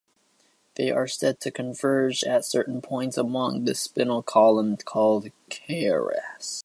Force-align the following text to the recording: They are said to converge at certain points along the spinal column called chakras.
They 0.77 0.89
are 0.89 1.05
said 1.05 1.39
to 1.41 1.51
converge 1.51 2.23
at 2.23 2.43
certain 2.43 2.81
points 2.81 3.17
along 3.17 3.65
the 3.65 3.75
spinal 3.75 4.23
column 4.23 4.77
called 4.77 5.29
chakras. 5.51 6.17